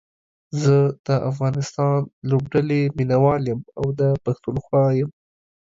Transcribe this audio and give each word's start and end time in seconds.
زه 0.61 0.75
دا 1.07 1.15
افغانستان 1.31 1.93
لوبډلې 2.29 2.81
ميناوال 2.97 3.41
يم 3.51 3.61
او 3.79 3.85
دا 3.99 4.09
پښتونخوا 4.25 4.85
يم 4.99 5.09